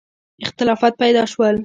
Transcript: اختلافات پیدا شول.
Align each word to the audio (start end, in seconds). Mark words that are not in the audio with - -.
اختلافات 0.43 0.93
پیدا 1.01 1.23
شول. 1.33 1.55